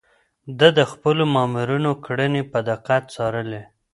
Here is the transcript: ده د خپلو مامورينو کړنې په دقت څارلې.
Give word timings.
ده 0.59 0.67
د 0.77 0.79
خپلو 0.91 1.23
مامورينو 1.35 1.91
کړنې 2.05 2.41
په 2.51 2.59
دقت 2.69 3.03
څارلې. 3.15 3.63